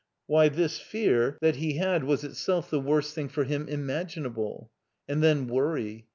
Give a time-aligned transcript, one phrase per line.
[0.25, 4.71] Why, this fear that he had was itself the worst thing for him imaginable.
[5.07, 6.07] And then worry.